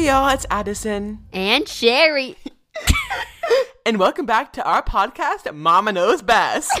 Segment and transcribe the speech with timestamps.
[0.00, 1.26] Hey y'all, it's Addison.
[1.30, 2.34] And Sherry.
[3.84, 6.72] And welcome back to our podcast, Mama Knows Best.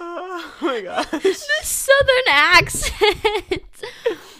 [0.00, 1.10] oh my gosh.
[1.10, 3.62] The Southern accent.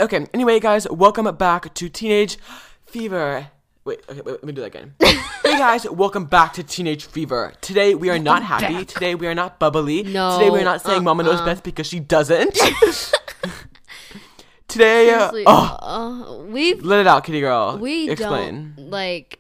[0.01, 2.39] Okay, anyway, guys, welcome back to Teenage
[2.87, 3.49] Fever.
[3.85, 4.95] Wait, okay, wait, let me do that again.
[4.99, 7.53] hey guys, welcome back to Teenage Fever.
[7.61, 8.73] Today we are not happy.
[8.73, 8.87] back.
[8.87, 10.05] Today we are not bubbly.
[10.05, 11.45] No, Today we are not saying Mama knows uh-uh.
[11.45, 12.59] best because she doesn't.
[14.69, 17.79] Today, uh, Seriously, oh, uh, we've let it out, kitty girl.
[17.79, 18.75] we Explain.
[18.77, 19.39] don't like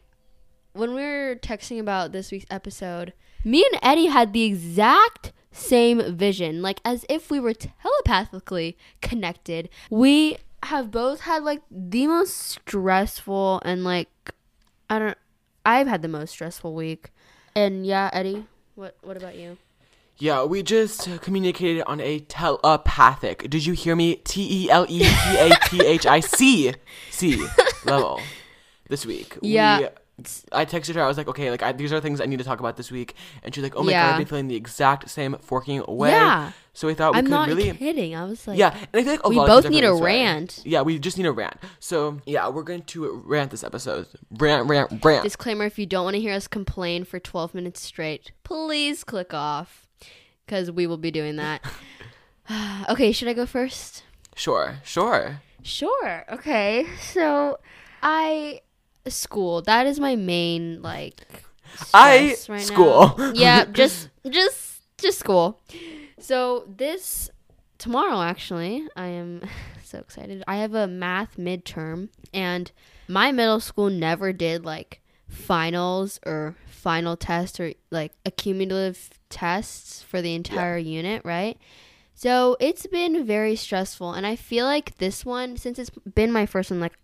[0.73, 3.13] when we were texting about this week's episode.
[3.45, 9.69] Me and Eddie had the exact same vision, like as if we were telepathically connected.
[9.91, 14.09] We have both had like the most stressful and like
[14.89, 15.19] I don't.
[15.65, 17.11] I've had the most stressful week,
[17.55, 18.47] and yeah, Eddie.
[18.77, 19.59] What What about you?
[20.19, 23.51] Yeah, we just communicated on a telepathic.
[23.51, 24.17] Did you hear me?
[24.17, 26.73] T E L E P A T H I C
[27.11, 27.47] C
[27.85, 28.21] level
[28.89, 29.37] this week.
[29.43, 29.79] Yeah.
[29.81, 29.87] We,
[30.51, 31.03] I texted her.
[31.03, 32.91] I was like, okay, like I, these are things I need to talk about this
[32.91, 36.09] week, and she's like, oh my god, I've been feeling the exact same forking way.
[36.13, 36.53] Yeah.
[36.73, 37.71] So we thought we I'm could not really.
[37.73, 38.15] kidding.
[38.17, 39.89] I was like, Yeah, and I feel like a we lot both of need a
[39.89, 40.23] feeling this way.
[40.25, 40.63] rant.
[40.65, 41.57] Yeah, we just need a rant.
[41.81, 44.07] So yeah, we're going to rant this episode.
[44.31, 45.23] Rant, rant, rant.
[45.23, 49.35] Disclaimer: If you don't want to hear us complain for 12 minutes straight, please click
[49.35, 49.86] off,
[50.47, 51.63] because we will be doing that.
[52.89, 54.05] okay, should I go first?
[54.35, 55.43] Sure, sure.
[55.63, 56.25] Sure.
[56.31, 56.87] Okay.
[57.01, 57.59] So,
[58.03, 58.61] I
[59.09, 59.63] school.
[59.63, 61.21] That is my main like.
[61.93, 63.15] I- right school.
[63.19, 63.33] now.
[63.35, 65.61] yeah, just just just school.
[66.19, 67.31] So this
[67.79, 69.43] tomorrow actually, I am
[69.83, 70.43] so excited.
[70.47, 72.71] I have a math midterm, and
[73.09, 76.55] my middle school never did like finals or
[76.87, 81.59] final tests or like accumulative tests for the entire unit, right?
[82.15, 86.47] So it's been very stressful, and I feel like this one, since it's been my
[86.47, 86.97] first one, like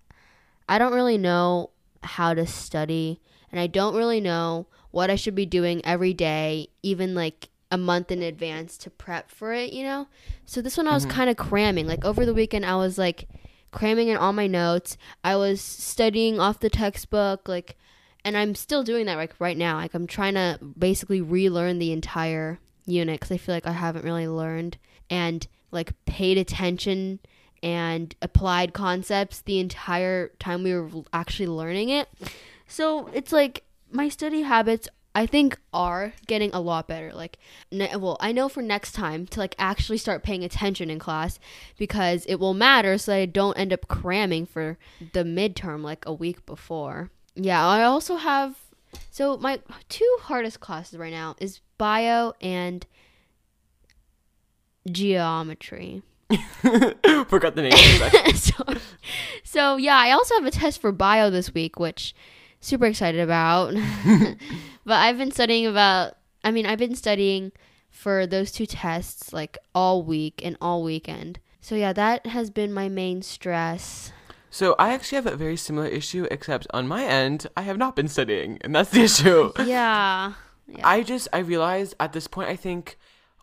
[0.68, 1.70] I don't really know
[2.04, 3.20] how to study,
[3.50, 7.76] and I don't really know what I should be doing every day, even like a
[7.76, 10.06] month in advance to prep for it, you know?
[10.46, 11.16] So this one I was mm-hmm.
[11.16, 11.88] kind of cramming.
[11.88, 13.28] Like over the weekend, I was like
[13.72, 14.96] cramming in all my notes.
[15.24, 17.76] I was studying off the textbook, like,
[18.24, 19.76] and I'm still doing that like right now.
[19.76, 24.04] Like I'm trying to basically relearn the entire unit because I feel like I haven't
[24.04, 24.78] really learned
[25.10, 27.20] and like paid attention
[27.62, 32.08] and applied concepts the entire time we were actually learning it.
[32.66, 37.12] So it's like my study habits I think are getting a lot better.
[37.12, 37.38] Like,
[37.70, 41.38] ne- well, I know for next time to like actually start paying attention in class
[41.76, 44.78] because it will matter so I don't end up cramming for
[45.12, 47.10] the midterm like a week before.
[47.34, 48.56] Yeah, I also have
[49.10, 52.86] so my two hardest classes right now is bio and
[54.90, 56.02] geometry.
[57.28, 57.72] Forgot the name.
[57.72, 58.36] for a second.
[58.36, 58.64] so,
[59.44, 62.14] so yeah, I also have a test for bio this week, which
[62.60, 63.74] super excited about.
[64.84, 66.16] but I've been studying about.
[66.44, 67.52] I mean, I've been studying
[67.90, 71.38] for those two tests like all week and all weekend.
[71.60, 74.12] So yeah, that has been my main stress.
[74.52, 77.96] So I actually have a very similar issue, except on my end, I have not
[77.96, 79.50] been studying, and that's the issue.
[79.64, 80.34] Yeah.
[80.68, 80.88] Yeah.
[80.88, 82.96] I just I realized at this point I think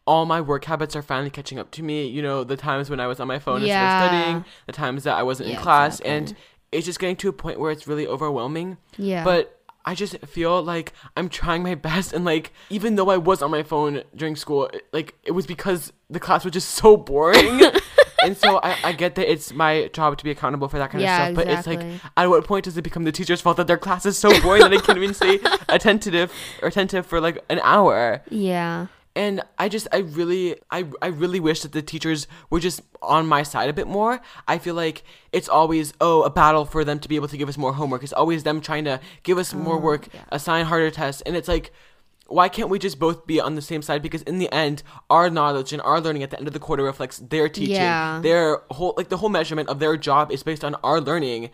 [0.08, 2.08] all my work habits are finally catching up to me.
[2.08, 5.04] You know, the times when I was on my phone instead of studying, the times
[5.04, 6.16] that I wasn't in class, exactly.
[6.16, 6.36] and
[6.72, 8.78] it's just getting to a point where it's really overwhelming.
[8.98, 9.24] yeah.
[9.24, 13.42] But I just feel like I'm trying my best, and like even though I was
[13.42, 17.62] on my phone during school, like it was because the class was just so boring.
[18.24, 21.02] and so I, I get that it's my job to be accountable for that kind
[21.02, 21.46] Yeah, of stuff.
[21.46, 24.06] But it's like, at what point does it become the teacher's fault that their class
[24.06, 26.32] is so boring that I can't even stay attentive
[26.62, 28.22] or attentive for like an hour?
[28.30, 28.88] yeah.
[29.16, 33.28] And I just, I really, I, I really wish that the teachers were just on
[33.28, 34.22] my side a bit more.
[34.48, 35.04] I feel like
[35.34, 38.04] it's always, oh, a battle for them to be able to give us more homework.
[38.04, 40.22] It's always them trying to give us more oh, work, Oh, yeah.
[40.32, 41.22] assign harder tests.
[41.26, 41.74] And it's like,
[42.30, 44.02] why can't we just both be on the same side?
[44.02, 46.84] Because in the end, our knowledge and our learning at the end of the quarter
[46.84, 47.76] reflects their teaching.
[47.76, 48.20] Yeah.
[48.22, 51.50] Their whole, like the whole measurement of their job is based on our learning.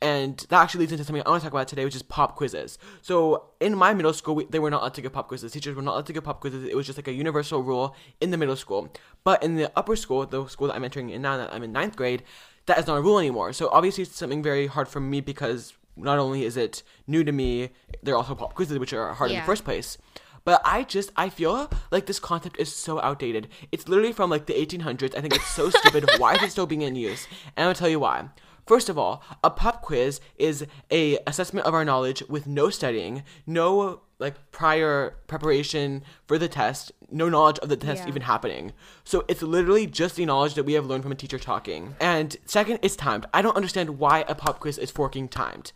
[0.00, 2.36] And that actually leads into something I want to talk about today, which is pop
[2.36, 2.78] quizzes.
[3.02, 5.50] So in my middle school, we, they were not allowed to give pop quizzes.
[5.50, 6.64] Teachers were not allowed to give pop quizzes.
[6.64, 8.92] It was just like a universal rule in the middle school.
[9.24, 11.72] But in the upper school, the school that I'm entering in now, that I'm in
[11.72, 12.22] ninth grade,
[12.66, 13.52] that is not a rule anymore.
[13.52, 17.32] So obviously, it's something very hard for me because not only is it new to
[17.32, 17.70] me,
[18.02, 19.98] they're also pop quizzes which are hard in the first place.
[20.44, 23.48] But I just I feel like this concept is so outdated.
[23.70, 25.14] It's literally from like the 1800s.
[25.16, 26.08] I think it's so stupid.
[26.18, 27.26] Why is it still being in use?
[27.56, 28.30] And I'll tell you why.
[28.66, 33.24] First of all, a pop quiz is a assessment of our knowledge with no studying,
[33.46, 38.08] no like prior preparation for the test, no knowledge of the test Yeah.
[38.08, 38.72] even happening.
[39.04, 41.94] So it's literally just the knowledge that we have learned from a teacher talking.
[42.00, 43.26] And second, it's timed.
[43.32, 45.72] I don't understand why a pop quiz is forking timed.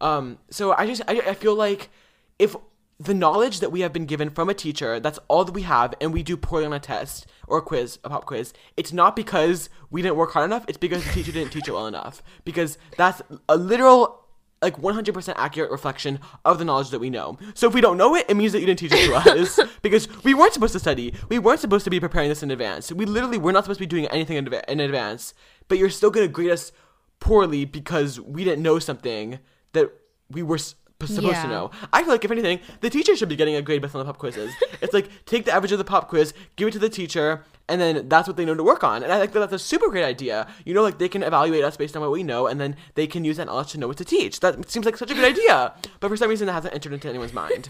[0.00, 1.90] Um, so I just I, I feel like
[2.38, 2.54] if
[2.98, 5.94] the knowledge that we have been given from a teacher, that's all that we have,
[6.02, 9.16] and we do poorly on a test or a quiz, a pop quiz, it's not
[9.16, 12.22] because we didn't work hard enough, it's because the teacher didn't teach it well enough.
[12.44, 14.19] Because that's a literal
[14.62, 17.38] like 100% accurate reflection of the knowledge that we know.
[17.54, 19.58] So if we don't know it, it means that you didn't teach it to us
[19.80, 21.14] because we weren't supposed to study.
[21.30, 22.92] We weren't supposed to be preparing this in advance.
[22.92, 25.32] We literally were not supposed to be doing anything in, in advance.
[25.68, 26.72] But you're still going to grade us
[27.20, 29.38] poorly because we didn't know something
[29.72, 29.90] that
[30.30, 30.74] we were s-
[31.04, 31.42] supposed Yeah.
[31.44, 31.70] to know.
[31.92, 34.04] I feel like if anything, the teacher should be getting a grade based on the
[34.04, 34.52] pop quizzes.
[34.82, 37.80] it's like take the average of the pop quiz, give it to the teacher, and
[37.80, 39.02] then that's what they know to work on.
[39.02, 40.46] And I think that that's a super great idea.
[40.64, 43.06] You know, like they can evaluate us based on what we know, and then they
[43.06, 44.40] can use that knowledge to know what to teach.
[44.40, 45.74] That seems like such a good idea.
[46.00, 47.68] But for some reason, that hasn't entered into anyone's mind.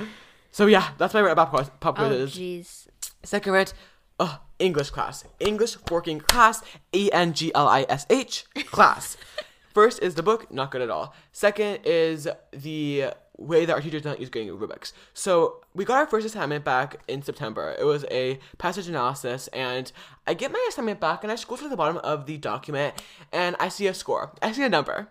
[0.50, 2.86] so yeah, that's my rant about pop pop Oh, jeez.
[3.22, 3.74] Second rant,
[4.18, 5.24] uh, English class.
[5.40, 6.62] English working class.
[6.94, 9.16] E N G L I S H class.
[9.74, 11.14] First is the book, not good at all.
[11.32, 14.92] Second is the way that our teachers don't use grading rubrics.
[15.14, 17.74] So we got our first assignment back in September.
[17.78, 19.90] It was a passage analysis, and
[20.26, 23.02] I get my assignment back, and I scroll to the bottom of the document,
[23.32, 24.32] and I see a score.
[24.42, 25.08] I see a number.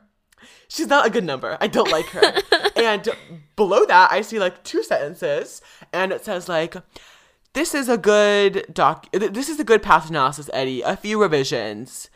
[0.68, 1.58] She's not a good number.
[1.60, 2.34] I don't like her.
[2.76, 3.10] and
[3.56, 5.62] below that, I see like two sentences,
[5.92, 6.76] and it says like,
[7.54, 9.12] "This is a good doc.
[9.12, 10.82] This is a good passage analysis, Eddie.
[10.82, 12.10] A few revisions.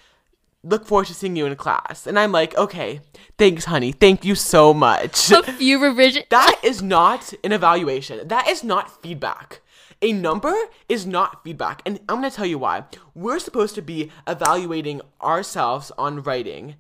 [0.64, 3.02] Look forward to seeing you in class." And I'm like, "Okay,
[3.38, 3.92] thanks, honey.
[3.92, 6.24] Thank you so much." A few revision.
[6.30, 8.28] that is not an evaluation.
[8.28, 9.62] That is not feedback.
[10.02, 10.54] A number
[10.90, 11.82] is not feedback.
[11.86, 12.84] And I'm going to tell you why.
[13.16, 16.76] We're supposed to be evaluating ourselves on writing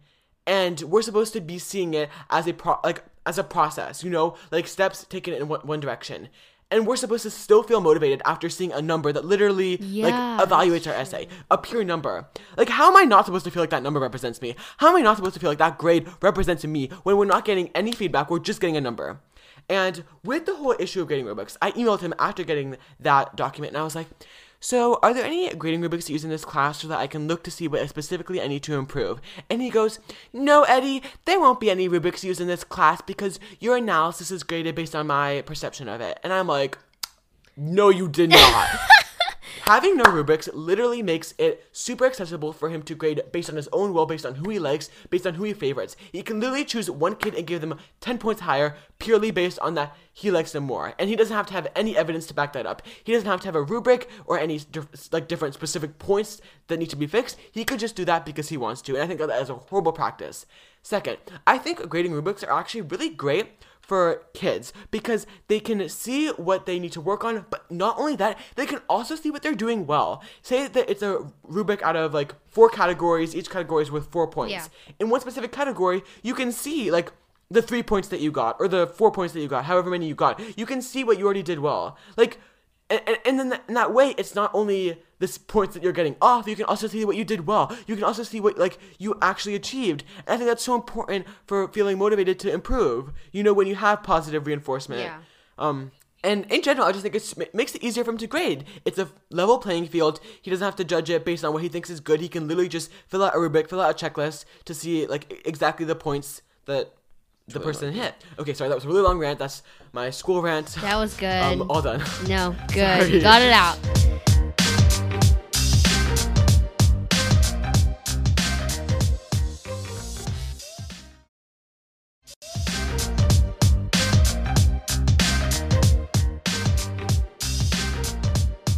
[0.45, 4.09] and we're supposed to be seeing it as a pro- like as a process, you
[4.09, 6.27] know, like steps taken in one, one direction.
[6.73, 10.49] And we're supposed to still feel motivated after seeing a number that literally Yeah, like
[10.49, 12.27] evaluates our essay, a pure number.
[12.57, 14.55] Like how am I not supposed to feel like that number represents me?
[14.77, 17.45] How am I not supposed to feel like that grade represents me when we're not
[17.45, 19.19] getting any feedback, we're just getting a number?
[19.69, 23.73] And with the whole issue of grading rubrics, I emailed him after getting that document
[23.73, 24.07] and I was like,
[24.63, 27.43] so are there any grading rubrics used in this class so that I can look
[27.43, 29.19] to see what specifically I need to improve?
[29.49, 29.99] And he goes,
[30.31, 34.41] no, Eddie, there won't be any rubrics used in this class because your analysis is
[34.43, 36.17] graded based on my perception of it.
[36.23, 36.77] And I'm like,
[37.57, 38.69] no, you did not.
[39.61, 43.69] Having no rubrics literally makes it super accessible for him to grade based on his
[43.71, 45.95] own will, based on who he likes, based on who he favorites.
[46.11, 49.75] He can literally choose one kid and give them 10 points higher purely based on
[49.75, 50.93] that he likes them more.
[50.99, 52.81] And he doesn't have to have any evidence to back that up.
[53.03, 54.59] He doesn't have to have a rubric or any
[55.11, 57.37] like different specific points that need to be fixed.
[57.51, 58.93] He could just do that because he wants to.
[58.93, 60.45] And I think that is a horrible practice.
[60.83, 63.47] Second, I think grading rubrics are actually really great
[63.79, 68.15] for kids because they can see what they need to work on, but not only
[68.17, 70.21] that, they can also see what they're doing well.
[70.41, 74.27] Say that it's a rubric out of like four categories, each category is worth four
[74.27, 74.51] points.
[74.51, 74.67] Yeah.
[74.99, 77.11] In one specific category, you can see like
[77.49, 80.07] the three points that you got or the four points that you got, however many
[80.07, 80.39] you got.
[80.57, 81.97] You can see what you already did well.
[82.17, 82.39] Like,
[82.93, 86.15] and, and, and then in that way, it's not only this points that you're getting
[86.21, 87.75] off, you can also see what you did well.
[87.87, 90.03] You can also see what like you actually achieved.
[90.27, 93.11] And I think that's so important for feeling motivated to improve.
[93.31, 95.01] You know, when you have positive reinforcement.
[95.01, 95.19] Yeah.
[95.57, 95.91] Um,
[96.25, 98.63] and in general, I just think it's, it makes it easier for him to grade.
[98.85, 100.21] It's a level playing field.
[100.41, 102.21] He doesn't have to judge it based on what he thinks is good.
[102.21, 105.41] He can literally just fill out a rubric, fill out a checklist to see like
[105.45, 106.93] exactly the points that
[107.47, 108.15] the person hit.
[108.39, 109.39] Okay, sorry, that was a really long rant.
[109.39, 110.67] That's my school rant.
[110.81, 111.43] That was good.
[111.43, 112.01] Um, all done.
[112.27, 113.07] no, good.
[113.07, 113.19] Sorry.
[113.19, 113.77] Got it out.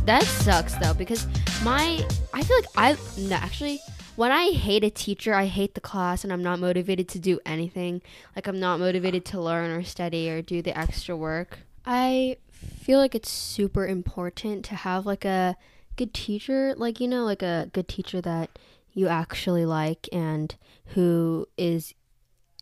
[0.06, 1.26] That sucks though because
[1.64, 3.80] my I feel like I no actually
[4.16, 7.40] when I hate a teacher, I hate the class and I'm not motivated to do
[7.46, 8.02] anything.
[8.36, 11.60] Like I'm not motivated to learn or study or do the extra work.
[11.86, 15.56] I feel like it's super important to have like a
[15.96, 18.50] good teacher, like you know, like a good teacher that
[18.94, 20.56] you actually like and
[20.88, 21.94] who is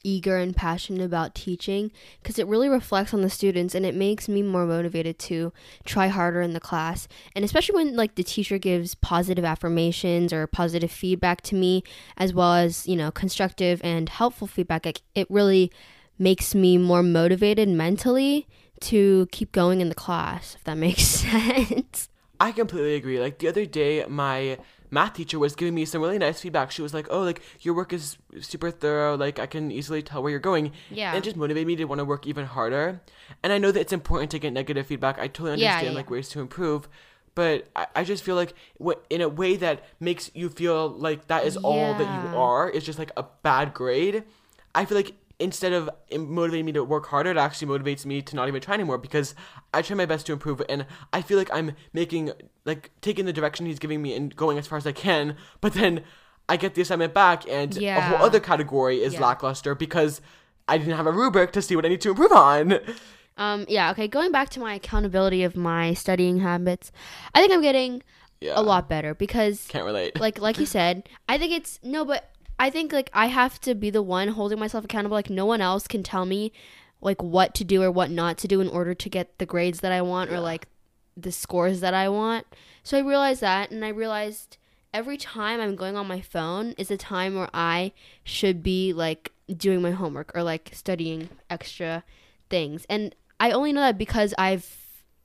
[0.04, 1.92] eager and passionate about teaching
[2.22, 5.52] because it really reflects on the students and it makes me more motivated to
[5.86, 10.46] try harder in the class and especially when like the teacher gives positive affirmations or
[10.48, 11.84] positive feedback to me
[12.18, 15.72] as well as you know constructive and helpful feedback like, it really
[16.20, 18.48] makes me more motivated mentally
[18.80, 22.10] to keep going in the class if that makes sense
[22.44, 23.22] I completely agree.
[23.22, 24.58] Like the other day, my
[24.94, 26.72] math teacher was giving me some really nice feedback.
[26.72, 29.16] She was like, "Oh, like your work is super thorough.
[29.18, 31.10] Like I can easily tell where you're going." Yeah.
[31.10, 33.02] And it just motivated me to want to work even harder.
[33.42, 35.20] And I know that it's important to get negative feedback.
[35.20, 36.88] I totally understand yeah, like ways to improve.
[37.36, 41.28] But I, I just feel like wh- in a way that makes you feel like
[41.28, 44.24] that is all that you are is just like a bad grade.
[44.76, 48.36] I feel like instead of motivating me to work harder, it actually motivates me to
[48.36, 49.36] not even try anymore because
[49.74, 52.32] I try my best to improve and I feel like I'm making
[52.66, 55.74] like taking the direction he's giving me and going as far as I can, but
[55.74, 56.04] then
[56.48, 59.22] I get the assignment back and a whole other category is Yeah.
[59.22, 60.22] lackluster because
[60.68, 62.80] I didn't have a rubric to see what I need to improve on.
[63.36, 66.92] Um, yeah, okay, going back to my accountability of my studying habits,
[67.34, 68.04] I think I'm getting
[68.42, 68.54] Yeah.
[68.56, 70.20] a lot better because Can't relate.
[70.20, 72.30] like like you said, I think it's no, but
[72.60, 75.16] I think like I have to be the one holding myself accountable.
[75.16, 76.52] Like no one else can tell me
[77.02, 79.82] like what to do or what not to do in order to get the grades
[79.82, 80.68] that I want or like
[81.18, 82.46] the scores that I want.
[82.84, 84.58] So I realized that and I realized
[84.94, 87.92] every time I'm going on my phone is a time where I
[88.24, 92.04] should be like doing my homework or like studying extra
[92.50, 92.86] things.
[92.90, 94.78] And I only know that because I've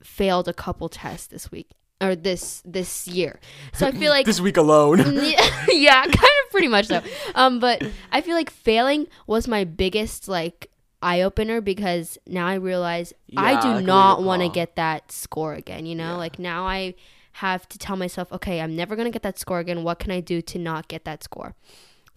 [0.03, 1.69] failed a couple tests this week
[2.01, 3.39] or this this year.
[3.73, 4.99] So I feel like this week alone.
[5.69, 7.01] yeah, kind of pretty much so.
[7.35, 10.69] Um, but I feel like failing was my biggest like
[11.01, 15.85] eye opener because now I realize I do not want to get that score again.
[15.85, 16.15] You know, Yeah.
[16.17, 16.95] like now I
[17.33, 19.83] have to tell myself, okay, I'm never gonna get that score again.
[19.83, 21.55] What can I do to not get that score?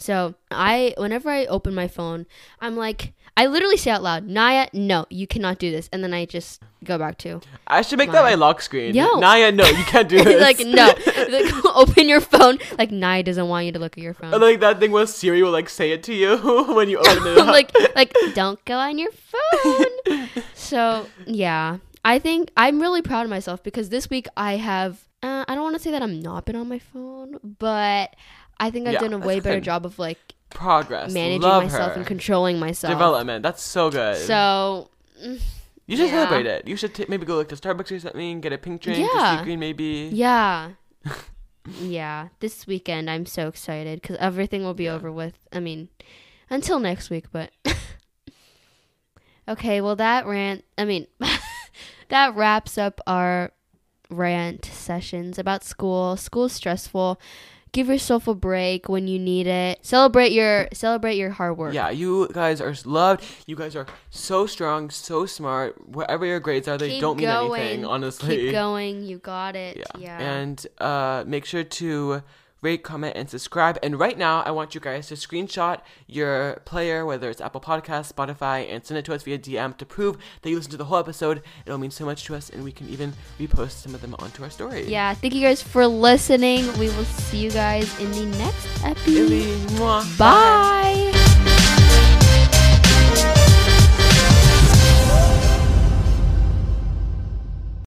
[0.02, 2.26] So I, whenever I open my phone,
[2.60, 6.12] I'm like, I literally say out loud, Naya, no, you cannot do this, and then
[6.12, 8.96] I just go back to I should make that my lock screen.
[8.96, 9.20] Yo.
[9.20, 10.42] Naya, no, you can't do this.
[10.58, 10.86] like no,
[11.28, 12.58] like, open your phone.
[12.78, 14.34] Like Naya doesn't want you to look at your phone.
[14.34, 16.36] Or like that thing where Siri will like say it to you
[16.74, 20.28] when you open it like like don't go on your phone.
[20.54, 25.08] so yeah, I think I'm really proud of myself because this week I have.
[25.24, 28.16] Uh, I don't want to say that I'm not been on my phone, but
[28.58, 30.18] I think I've Yeah, done a way better job of like
[30.50, 31.98] progress, managing Love myself her.
[31.98, 32.92] and controlling myself.
[32.92, 33.42] development.
[33.42, 34.16] That's so good.
[34.18, 34.90] So
[35.86, 36.24] you should yeah.
[36.26, 36.68] celebrate it.
[36.68, 39.34] You should t- maybe go like to Starbucks or something, get a pink drink, Yeah.
[39.34, 40.10] a sea green maybe.
[40.12, 40.70] yeah,
[41.80, 42.28] yeah.
[42.40, 44.94] This weekend I'm so excited because everything will be Yeah.
[44.94, 45.34] over with.
[45.52, 45.88] I mean,
[46.50, 47.50] until next week, but
[49.48, 49.80] okay.
[49.80, 50.64] Well, that rant.
[50.78, 51.06] I mean,
[52.08, 53.52] that wraps up our
[54.10, 56.16] rant sessions about school.
[56.16, 57.20] School's stressful.
[57.72, 59.78] Give yourself a break when you need it.
[59.84, 61.72] Celebrate your celebrate your hard work.
[61.72, 63.24] Yeah, you guys are loved.
[63.46, 65.88] You guys are so strong, so smart.
[65.88, 67.60] Whatever your grades are, they Keep don't mean going.
[67.62, 68.36] anything, honestly.
[68.36, 69.02] Keep going.
[69.04, 69.78] You got it.
[69.78, 69.84] Yeah.
[69.98, 70.18] Yeah.
[70.20, 72.22] And uh, make sure to
[72.62, 73.78] rate, comment, and subscribe.
[73.82, 78.12] And right now, I want you guys to screenshot your player, whether it's Apple Podcasts,
[78.12, 80.84] Spotify, and send it to us via DM to prove that you listened to the
[80.86, 81.42] whole episode.
[81.66, 84.42] It'll mean so much to us, and we can even repost some of them onto
[84.42, 84.88] our story.
[84.88, 85.12] yeah.
[85.14, 86.66] Thank you guys for listening.
[86.78, 89.30] We will see you guys in the next episode.
[89.76, 91.11] Mwah, Bye.